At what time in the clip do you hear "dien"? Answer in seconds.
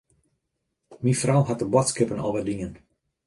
2.49-2.73